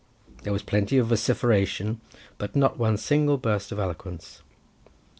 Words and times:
There 0.41 0.51
was 0.51 0.63
plenty 0.63 0.97
of 0.97 1.09
vociferation, 1.09 2.01
but 2.39 2.55
not 2.55 2.79
one 2.79 2.97
single 2.97 3.37
burst 3.37 3.71
of 3.71 3.77
eloquence. 3.77 4.41